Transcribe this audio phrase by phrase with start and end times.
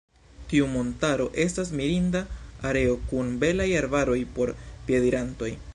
[0.53, 2.23] Tiu montaro estas mirinda
[2.71, 4.57] areo kun belaj arbaroj por
[4.89, 5.57] piedirantoj.